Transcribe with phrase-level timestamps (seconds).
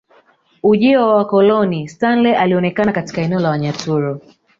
[0.63, 4.21] Ujio wa wakoloni Stanley alionekana katika eneo la Wanyaturu